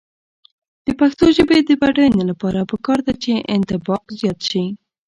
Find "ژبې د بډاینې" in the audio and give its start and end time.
1.37-2.23